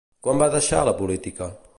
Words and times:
Quan 0.27 0.39
va 0.43 0.47
deixar 0.55 0.79
la 0.89 0.95
política? 1.03 1.51